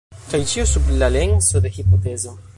[0.29, 2.39] Kaj ĉio sub la lenso de hipotezo.